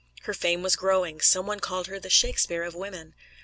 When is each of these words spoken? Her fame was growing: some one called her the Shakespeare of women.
Her 0.23 0.33
fame 0.33 0.63
was 0.63 0.75
growing: 0.75 1.21
some 1.21 1.45
one 1.45 1.59
called 1.59 1.85
her 1.85 1.99
the 1.99 2.09
Shakespeare 2.09 2.63
of 2.63 2.73
women. 2.73 3.13